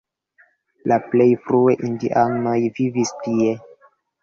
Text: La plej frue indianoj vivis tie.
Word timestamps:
La 0.91 0.97
plej 1.11 1.27
frue 1.43 1.77
indianoj 1.89 2.57
vivis 2.81 3.15
tie. 3.23 3.57